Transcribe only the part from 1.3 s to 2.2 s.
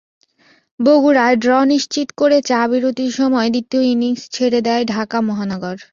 draw নিশ্চিত